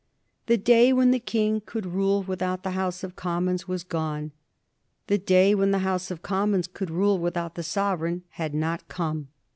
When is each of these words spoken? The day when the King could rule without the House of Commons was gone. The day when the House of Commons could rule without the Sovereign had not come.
The 0.47 0.57
day 0.57 0.91
when 0.91 1.11
the 1.11 1.19
King 1.19 1.61
could 1.63 1.85
rule 1.85 2.23
without 2.23 2.63
the 2.63 2.71
House 2.71 3.03
of 3.03 3.15
Commons 3.15 3.67
was 3.67 3.83
gone. 3.83 4.31
The 5.05 5.19
day 5.19 5.53
when 5.53 5.69
the 5.69 5.77
House 5.85 6.09
of 6.09 6.23
Commons 6.23 6.65
could 6.67 6.89
rule 6.89 7.19
without 7.19 7.53
the 7.53 7.61
Sovereign 7.61 8.23
had 8.29 8.55
not 8.55 8.87
come. 8.87 9.27